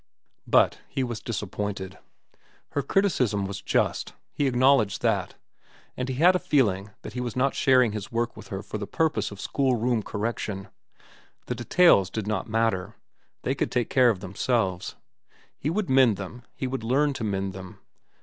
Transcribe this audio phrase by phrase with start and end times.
[0.47, 1.99] But he was disappointed.
[2.71, 4.13] Her criticism was just.
[4.33, 5.35] He acknowledged that,
[5.95, 8.79] but he had a feeling that he was not sharing his work with her for
[8.79, 10.69] the purpose of schoolroom correction.
[11.45, 12.95] The details did not matter.
[13.43, 14.95] They could take care of themselves.
[15.55, 17.77] He could mend them, he could learn to mend them.